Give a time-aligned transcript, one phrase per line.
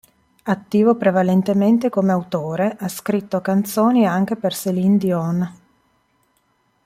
[0.45, 5.55] Attivo prevalentemente come autore, ha scritto canzoni anche per Céline Dion.